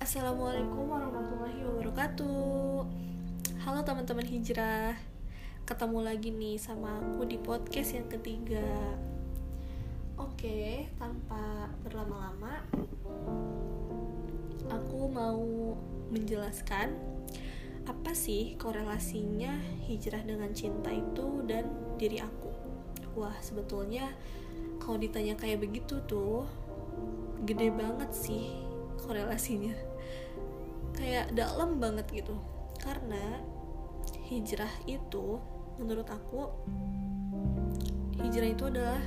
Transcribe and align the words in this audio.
Assalamualaikum 0.00 0.88
warahmatullahi 0.88 1.60
wabarakatuh. 1.60 2.88
Halo 3.60 3.84
teman-teman 3.84 4.24
hijrah. 4.24 4.96
Ketemu 5.68 5.98
lagi 6.00 6.32
nih 6.32 6.56
sama 6.56 6.96
aku 6.96 7.28
di 7.28 7.36
podcast 7.36 7.92
yang 7.92 8.08
ketiga. 8.08 8.64
Oke, 10.16 10.88
tanpa 10.96 11.68
berlama-lama 11.84 12.64
Aku 14.72 15.04
mau 15.12 15.76
menjelaskan 16.08 16.96
Apa 17.84 18.16
sih 18.16 18.56
korelasinya 18.56 19.52
hijrah 19.84 20.24
dengan 20.24 20.56
cinta 20.56 20.88
itu 20.88 21.44
dan 21.44 21.68
diri 22.00 22.24
aku. 22.24 22.48
Wah, 23.20 23.36
sebetulnya 23.44 24.08
kalau 24.80 24.96
ditanya 24.96 25.36
kayak 25.36 25.60
begitu 25.60 26.00
tuh 26.08 26.48
Gede 27.44 27.68
banget 27.68 28.08
sih 28.16 28.64
korelasinya 29.04 29.89
kayak 31.00 31.32
dalam 31.32 31.80
banget 31.80 32.04
gitu. 32.12 32.36
Karena 32.76 33.40
hijrah 34.28 34.70
itu 34.84 35.40
menurut 35.80 36.06
aku 36.12 36.52
hijrah 38.20 38.52
itu 38.52 38.64
adalah 38.68 39.00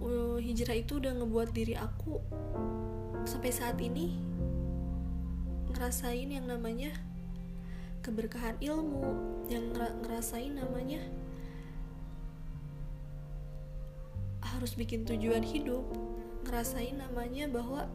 uh, 0.00 0.38
hijrah 0.38 0.78
itu 0.78 1.02
udah 1.02 1.12
ngebuat 1.20 1.50
diri 1.50 1.74
aku 1.74 2.22
sampai 3.26 3.50
saat 3.50 3.76
ini 3.82 4.14
ngerasain 5.74 6.30
yang 6.30 6.46
namanya 6.46 6.94
keberkahan 8.06 8.54
ilmu 8.62 9.10
yang 9.50 9.74
ngerasain 9.74 10.54
namanya 10.54 11.02
harus 14.40 14.78
bikin 14.78 15.02
tujuan 15.02 15.42
hidup 15.42 15.82
ngerasain 16.46 16.94
namanya 16.94 17.50
bahwa 17.50 17.90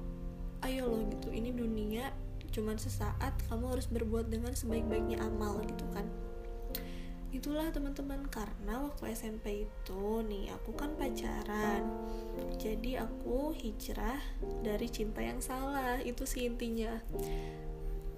ayo 0.67 0.91
loh 0.91 1.07
gitu 1.07 1.31
ini 1.31 1.55
dunia 1.55 2.11
cuman 2.49 2.77
sesaat 2.77 3.33
kamu 3.47 3.77
harus 3.77 3.87
berbuat 3.89 4.27
dengan 4.29 4.53
sebaik-baiknya 4.53 5.21
amal 5.21 5.61
gitu 5.65 5.85
kan. 5.93 6.05
Itulah 7.29 7.69
teman-teman 7.69 8.25
karena 8.33 8.81
waktu 8.89 9.13
SMP 9.13 9.69
itu 9.69 10.03
nih 10.25 10.49
aku 10.49 10.73
kan 10.73 10.97
pacaran. 10.97 11.85
Jadi 12.57 12.97
aku 12.97 13.53
hijrah 13.53 14.17
dari 14.65 14.89
cinta 14.89 15.21
yang 15.21 15.37
salah 15.37 16.01
itu 16.01 16.25
sih 16.25 16.49
intinya. 16.49 16.97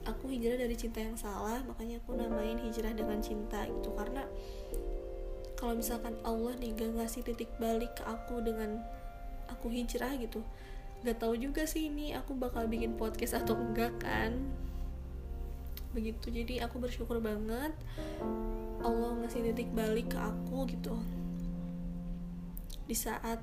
Aku 0.07 0.31
hijrah 0.31 0.57
dari 0.57 0.73
cinta 0.79 1.03
yang 1.03 1.19
salah 1.19 1.59
makanya 1.67 1.99
aku 1.99 2.15
namain 2.15 2.55
hijrah 2.63 2.95
dengan 2.95 3.19
cinta 3.19 3.67
gitu. 3.67 3.91
Karena 3.99 4.23
kalau 5.59 5.75
misalkan 5.75 6.15
Allah 6.23 6.55
nih 6.57 6.73
gak 6.73 6.95
ngasih 6.97 7.21
titik 7.21 7.51
balik 7.59 7.93
ke 7.93 8.03
aku 8.07 8.39
dengan 8.41 8.79
aku 9.51 9.67
hijrah 9.69 10.15
gitu 10.17 10.41
gak 11.01 11.17
tahu 11.17 11.33
juga 11.33 11.65
sih 11.65 11.89
ini 11.89 12.13
aku 12.13 12.37
bakal 12.37 12.69
bikin 12.69 12.93
podcast 12.93 13.41
atau 13.41 13.57
enggak 13.57 13.97
kan. 13.97 14.37
Begitu 15.97 16.29
jadi 16.29 16.69
aku 16.69 16.77
bersyukur 16.77 17.17
banget 17.19 17.73
Allah 18.85 19.11
ngasih 19.21 19.51
titik 19.51 19.73
balik 19.73 20.13
ke 20.13 20.19
aku 20.21 20.69
gitu. 20.69 20.93
Di 22.85 22.93
saat 22.93 23.41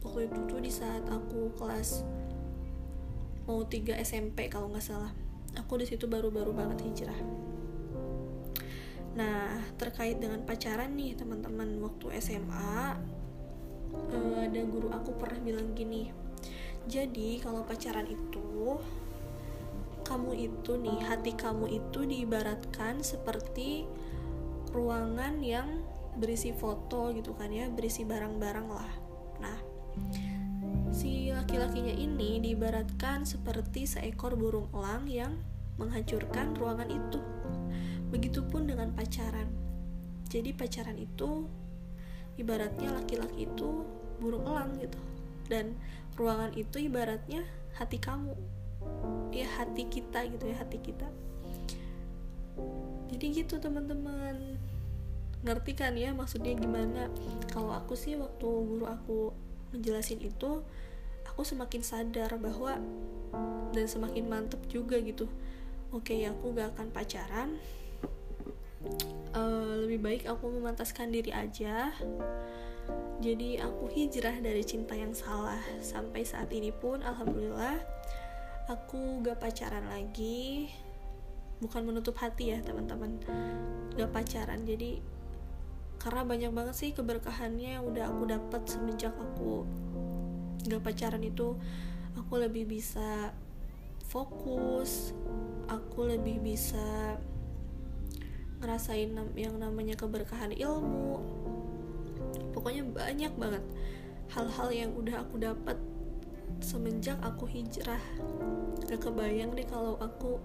waktu 0.00 0.28
itu 0.28 0.40
tuh 0.48 0.60
di 0.60 0.72
saat 0.72 1.04
aku 1.08 1.52
kelas 1.56 2.04
mau 3.44 3.60
3 3.60 4.00
SMP 4.00 4.48
kalau 4.48 4.72
nggak 4.72 4.84
salah. 4.84 5.12
Aku 5.60 5.76
di 5.76 5.84
situ 5.84 6.08
baru-baru 6.08 6.50
banget 6.56 6.80
hijrah. 6.80 7.20
Nah 9.14 9.60
terkait 9.76 10.16
dengan 10.16 10.40
pacaran 10.42 10.96
nih 10.96 11.12
teman-teman 11.12 11.76
waktu 11.84 12.08
SMA 12.24 12.98
eh, 14.10 14.36
ada 14.48 14.60
guru 14.64 14.90
aku 14.90 15.14
pernah 15.14 15.38
bilang 15.38 15.70
gini 15.76 16.23
jadi 16.84 17.40
kalau 17.40 17.64
pacaran 17.64 18.04
itu 18.08 18.76
kamu 20.04 20.52
itu 20.52 20.72
nih 20.76 21.00
hati 21.00 21.32
kamu 21.32 21.80
itu 21.80 22.04
diibaratkan 22.04 23.00
seperti 23.00 23.88
ruangan 24.76 25.40
yang 25.40 25.80
berisi 26.20 26.52
foto 26.52 27.10
gitu 27.16 27.32
kan 27.34 27.48
ya 27.48 27.66
berisi 27.72 28.04
barang-barang 28.04 28.68
lah. 28.68 28.92
Nah 29.40 29.58
si 30.94 31.32
laki-lakinya 31.32 31.90
ini 31.90 32.38
diibaratkan 32.38 33.24
seperti 33.26 33.88
seekor 33.88 34.36
burung 34.36 34.68
elang 34.76 35.08
yang 35.08 35.32
menghancurkan 35.80 36.54
ruangan 36.54 36.92
itu. 36.92 37.18
Begitupun 38.12 38.70
dengan 38.70 38.94
pacaran. 38.94 39.50
Jadi 40.30 40.54
pacaran 40.54 41.00
itu 41.00 41.48
ibaratnya 42.38 42.94
laki-laki 42.94 43.48
itu 43.48 43.82
burung 44.22 44.46
elang 44.46 44.76
gitu. 44.78 45.00
Dan 45.50 45.74
ruangan 46.14 46.54
itu 46.54 46.78
ibaratnya 46.78 47.42
hati 47.74 47.98
kamu. 47.98 48.34
Ya 49.34 49.50
hati 49.58 49.86
kita 49.90 50.26
gitu 50.30 50.44
ya 50.46 50.56
hati 50.62 50.78
kita. 50.78 51.08
Jadi 53.10 53.26
gitu 53.44 53.58
teman-teman. 53.58 54.58
Ngerti 55.44 55.72
kan 55.76 55.92
ya 55.98 56.14
maksudnya 56.16 56.56
gimana? 56.56 57.10
Kalau 57.52 57.74
aku 57.74 57.98
sih 57.98 58.16
waktu 58.16 58.46
guru 58.46 58.86
aku 58.88 59.34
menjelasin 59.74 60.22
itu 60.22 60.62
aku 61.26 61.42
semakin 61.42 61.82
sadar 61.82 62.38
bahwa 62.38 62.78
dan 63.74 63.86
semakin 63.90 64.30
mantep 64.30 64.62
juga 64.70 64.96
gitu. 65.02 65.26
Oke 65.90 66.14
ya 66.22 66.30
aku 66.30 66.54
gak 66.54 66.78
akan 66.78 66.88
pacaran. 66.94 67.50
Uh, 69.34 69.82
lebih 69.84 69.98
baik 69.98 70.22
aku 70.28 70.46
memantaskan 70.52 71.08
diri 71.08 71.32
aja 71.32 71.88
jadi 73.24 73.64
aku 73.64 73.88
hijrah 73.88 74.36
dari 74.44 74.60
cinta 74.60 74.92
yang 74.92 75.16
salah. 75.16 75.64
Sampai 75.80 76.28
saat 76.28 76.52
ini 76.52 76.68
pun 76.68 77.00
alhamdulillah 77.00 77.80
aku 78.68 79.24
gak 79.24 79.40
pacaran 79.40 79.88
lagi. 79.88 80.68
Bukan 81.64 81.88
menutup 81.88 82.20
hati 82.20 82.52
ya 82.52 82.60
teman-teman. 82.60 83.16
Gak 83.96 84.12
pacaran. 84.12 84.68
Jadi 84.68 85.00
karena 85.96 86.20
banyak 86.20 86.52
banget 86.52 86.76
sih 86.76 86.90
keberkahannya 86.92 87.80
yang 87.80 87.84
udah 87.88 88.12
aku 88.12 88.28
dapat 88.28 88.60
semenjak 88.68 89.16
aku 89.16 89.64
gak 90.68 90.84
pacaran 90.84 91.24
itu 91.24 91.56
aku 92.12 92.34
lebih 92.36 92.68
bisa 92.68 93.32
fokus 94.04 95.16
aku 95.72 96.04
lebih 96.04 96.44
bisa 96.44 97.16
ngerasain 98.60 99.16
yang 99.32 99.56
namanya 99.56 99.96
keberkahan 99.96 100.52
ilmu 100.52 101.24
pokoknya 102.52 102.82
banyak 102.86 103.32
banget 103.36 103.64
hal-hal 104.32 104.68
yang 104.72 104.90
udah 104.96 105.22
aku 105.22 105.36
dapat 105.38 105.76
semenjak 106.64 107.18
aku 107.20 107.44
hijrah. 107.44 108.00
Gak 108.88 109.04
kebayang 109.04 109.52
deh 109.52 109.66
kalau 109.68 110.00
aku 110.00 110.40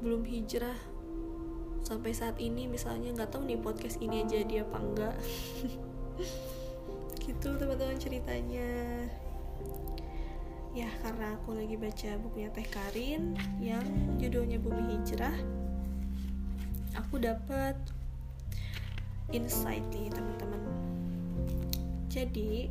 belum 0.00 0.24
hijrah 0.24 0.76
sampai 1.84 2.16
saat 2.16 2.40
ini. 2.40 2.64
Misalnya 2.64 3.12
nggak 3.12 3.30
tahu 3.34 3.44
nih 3.44 3.60
podcast 3.60 4.00
ini 4.00 4.24
aja 4.24 4.40
dia 4.46 4.64
apa 4.64 4.78
enggak. 4.80 5.16
Gitu 7.24 7.48
teman-teman 7.60 7.98
ceritanya. 8.00 8.70
Ya 10.70 10.86
karena 11.02 11.34
aku 11.34 11.58
lagi 11.58 11.74
baca 11.74 12.10
bukunya 12.22 12.48
Teh 12.54 12.68
Karin 12.70 13.34
yang 13.58 13.82
judulnya 14.22 14.62
Bumi 14.62 14.96
Hijrah 14.96 15.34
aku 16.94 17.22
dapat 17.22 17.74
insight 19.34 19.82
nih 19.94 20.10
teman-teman 20.10 20.59
jadi, 22.10 22.66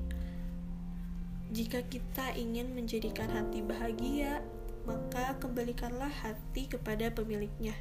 jika 1.50 1.80
kita 1.88 2.36
ingin 2.36 2.76
menjadikan 2.76 3.32
hati 3.32 3.64
bahagia, 3.64 4.44
maka 4.84 5.40
kembalikanlah 5.40 6.12
hati 6.12 6.68
kepada 6.68 7.08
pemiliknya. 7.10 7.72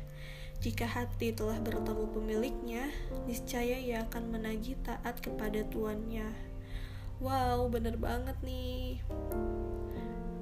Jika 0.59 0.87
hati 0.87 1.35
telah 1.35 1.59
bertemu 1.63 2.07
pemiliknya, 2.15 2.91
niscaya 3.27 3.79
ia 3.79 4.07
akan 4.07 4.35
menagih 4.35 4.79
taat 4.87 5.19
kepada 5.19 5.63
tuannya. 5.67 6.31
Wow, 7.19 7.67
bener 7.71 7.99
banget 7.99 8.39
nih. 8.47 9.03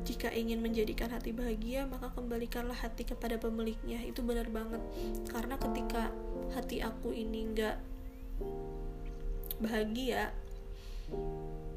Jika 0.06 0.30
ingin 0.30 0.62
menjadikan 0.62 1.10
hati 1.10 1.34
bahagia, 1.34 1.88
maka 1.88 2.12
kembalikanlah 2.12 2.76
hati 2.76 3.08
kepada 3.08 3.40
pemiliknya. 3.40 3.98
Itu 4.04 4.20
bener 4.22 4.52
banget. 4.52 4.84
Karena 5.32 5.56
ketika 5.58 6.12
hati 6.54 6.84
aku 6.84 7.10
ini 7.10 7.52
nggak 7.56 7.76
bahagia, 9.60 10.30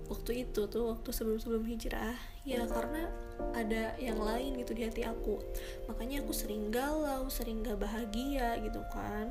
waktu 0.10 0.50
itu 0.50 0.66
tuh 0.66 0.98
waktu 0.98 1.10
sebelum 1.14 1.38
sebelum 1.38 1.64
hijrah 1.70 2.18
ya 2.42 2.66
karena 2.66 3.06
ada 3.54 3.94
yang 4.02 4.18
lain 4.18 4.58
gitu 4.58 4.74
di 4.74 4.84
hati 4.86 5.06
aku. 5.06 5.38
Makanya 5.86 6.26
aku 6.26 6.34
sering 6.34 6.74
galau 6.74 7.30
sering 7.30 7.62
gak 7.62 7.78
bahagia 7.78 8.58
gitu 8.62 8.82
kan. 8.90 9.30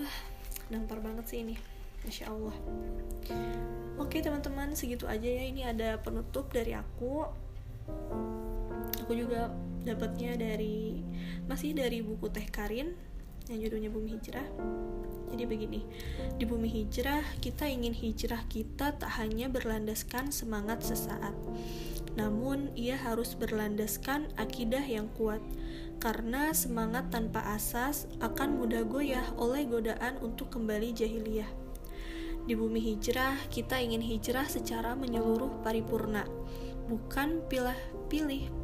Wah 0.00 0.16
nampar 0.72 1.04
banget 1.04 1.28
sih 1.28 1.44
ini. 1.44 1.56
Masya 2.00 2.32
Allah. 2.32 2.56
Oke 4.00 4.24
teman-teman 4.24 4.72
segitu 4.72 5.04
aja 5.04 5.28
ya. 5.28 5.44
Ini 5.44 5.76
ada 5.76 6.00
penutup 6.00 6.48
dari 6.48 6.72
aku. 6.72 7.28
Aku 9.04 9.12
juga 9.12 9.52
dapatnya 9.84 10.36
dari 10.40 11.00
Masih 11.44 11.76
dari 11.76 12.00
buku 12.00 12.30
Teh 12.32 12.46
Karin 12.48 13.09
Yang 13.50 13.66
judulnya 13.66 13.90
Bumi 13.90 14.08
Hijrah 14.14 14.46
jadi 15.30 15.46
begini, 15.46 15.86
di 16.42 16.44
bumi 16.44 16.66
hijrah, 16.66 17.22
kita 17.38 17.70
ingin 17.70 17.94
hijrah 17.94 18.42
kita 18.50 18.98
tak 18.98 19.14
hanya 19.22 19.46
berlandaskan 19.46 20.34
semangat 20.34 20.82
sesaat. 20.82 21.34
namun 22.18 22.74
ia 22.74 22.98
harus 22.98 23.38
berlandaskan 23.38 24.26
akidah 24.34 24.82
yang 24.82 25.06
kuat 25.14 25.38
karena 26.02 26.50
semangat 26.50 27.06
tanpa 27.14 27.38
asas 27.54 28.10
akan 28.18 28.58
mudah 28.58 28.82
goyah 28.82 29.22
oleh 29.38 29.62
godaan 29.62 30.18
untuk 30.18 30.50
kembali 30.50 30.90
jahiliyah. 30.90 31.46
Di 32.50 32.58
bumi 32.58 32.82
hijrah, 32.82 33.38
kita 33.54 33.78
ingin 33.78 34.02
hijrah 34.02 34.50
secara 34.50 34.98
menyeluruh 34.98 35.62
paripurna, 35.62 36.26
bukan 36.90 37.46
pilih-pilih. 37.46 38.59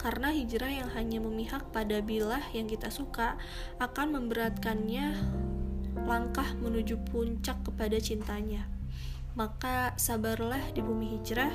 Karena 0.00 0.32
hijrah 0.32 0.72
yang 0.72 0.88
hanya 0.96 1.20
memihak 1.20 1.68
pada 1.76 2.00
bilah 2.00 2.40
yang 2.56 2.64
kita 2.64 2.88
suka 2.88 3.36
akan 3.76 4.16
memberatkannya 4.16 5.12
langkah 6.08 6.56
menuju 6.56 6.96
puncak 7.12 7.60
kepada 7.60 8.00
cintanya. 8.00 8.64
Maka 9.36 9.92
sabarlah 10.00 10.72
di 10.72 10.80
bumi 10.80 11.20
hijrah, 11.20 11.52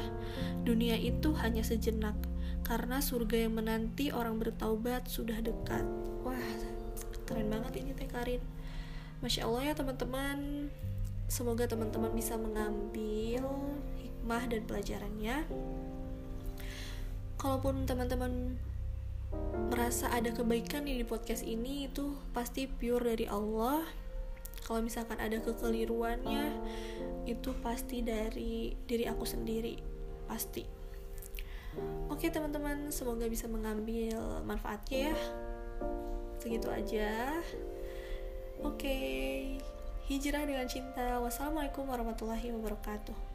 dunia 0.61 0.93
itu 0.93 1.33
hanya 1.41 1.65
sejenak, 1.65 2.13
karena 2.61 3.01
surga 3.01 3.49
yang 3.49 3.57
menanti 3.57 4.13
orang 4.13 4.37
bertaubat 4.37 5.09
sudah 5.09 5.41
dekat. 5.41 5.83
Wah, 6.21 6.49
keren 7.25 7.49
banget 7.49 7.81
ini 7.81 7.97
Teh 7.97 8.07
Karin. 8.07 8.45
Masya 9.25 9.49
Allah 9.49 9.61
ya 9.69 9.73
teman-teman, 9.73 10.69
semoga 11.25 11.65
teman-teman 11.65 12.13
bisa 12.13 12.37
mengambil 12.37 13.43
hikmah 13.99 14.43
dan 14.47 14.61
pelajarannya. 14.69 15.49
Kalaupun 17.35 17.85
teman-teman 17.85 18.57
merasa 19.69 20.07
ada 20.13 20.31
kebaikan 20.31 20.87
di 20.87 21.03
podcast 21.03 21.43
ini 21.43 21.89
itu 21.91 22.15
pasti 22.31 22.65
pure 22.69 23.15
dari 23.15 23.27
Allah. 23.27 23.83
Kalau 24.65 24.81
misalkan 24.81 25.21
ada 25.21 25.37
kekeliruannya 25.37 26.57
itu 27.29 27.53
pasti 27.61 28.01
dari 28.01 28.73
diri 28.89 29.05
aku 29.05 29.21
sendiri, 29.21 29.77
pasti. 30.25 30.65
Oke 32.09 32.31
teman-teman, 32.31 32.89
semoga 32.89 33.29
bisa 33.29 33.45
mengambil 33.45 34.41
manfaatnya 34.47 35.11
ya. 35.11 35.17
Segitu 36.41 36.71
aja. 36.71 37.41
Oke, 38.63 38.95
hijrah 40.07 40.47
dengan 40.47 40.65
cinta. 40.65 41.19
Wassalamualaikum 41.19 41.85
warahmatullahi 41.85 42.49
wabarakatuh. 42.55 43.34